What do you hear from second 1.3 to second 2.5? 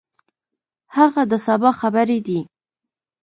د سبا خبرې دي.